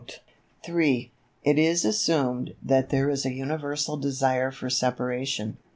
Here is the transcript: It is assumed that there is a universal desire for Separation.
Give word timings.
It 0.67 1.11
is 1.59 1.85
assumed 1.85 2.55
that 2.63 2.89
there 2.89 3.07
is 3.11 3.23
a 3.23 3.31
universal 3.33 3.97
desire 3.97 4.49
for 4.49 4.67
Separation. 4.67 5.57